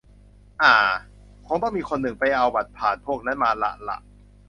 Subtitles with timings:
[0.61, 0.73] อ๋า
[1.47, 3.97] คงต้องมีคนหนึ่งไปเอาบัตรผ่านพวกนั้นมาละล่ะ